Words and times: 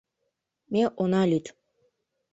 Ме 0.71 0.81
она 1.01 1.21
лӱд. 1.31 1.45